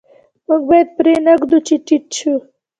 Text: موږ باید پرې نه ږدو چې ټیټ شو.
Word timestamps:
موږ 0.47 0.61
باید 0.69 0.87
پرې 0.97 1.13
نه 1.25 1.33
ږدو 1.41 1.57
چې 1.67 1.75
ټیټ 1.85 2.05
شو. 2.17 2.35